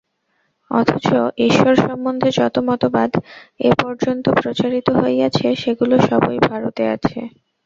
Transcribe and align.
অথচ 0.71 1.07
ঈশ্বর 1.47 1.73
সম্বন্ধে 1.81 2.29
যত 2.31 2.55
মতবাদ 2.67 3.11
এ 3.59 3.71
পর্যন্ত 3.81 4.25
প্রচারিত 4.39 4.87
হইয়াছে, 4.99 5.47
সেগুলি 5.55 5.97
সবই 6.09 6.37
ভারতে 6.47 6.83
আছে। 6.95 7.19